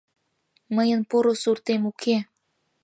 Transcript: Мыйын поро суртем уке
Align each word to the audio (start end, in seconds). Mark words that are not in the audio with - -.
Мыйын 0.75 1.01
поро 1.09 1.33
суртем 1.41 1.81
уке 1.91 2.17